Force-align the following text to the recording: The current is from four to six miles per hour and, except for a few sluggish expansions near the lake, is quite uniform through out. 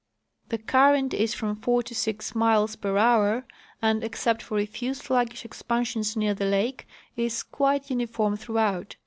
The 0.49 0.57
current 0.57 1.13
is 1.13 1.35
from 1.35 1.55
four 1.57 1.83
to 1.83 1.93
six 1.93 2.33
miles 2.33 2.75
per 2.75 2.97
hour 2.97 3.45
and, 3.83 4.03
except 4.03 4.41
for 4.41 4.57
a 4.57 4.65
few 4.65 4.95
sluggish 4.95 5.45
expansions 5.45 6.17
near 6.17 6.33
the 6.33 6.45
lake, 6.45 6.87
is 7.15 7.43
quite 7.43 7.91
uniform 7.91 8.35
through 8.35 8.57
out. 8.57 8.95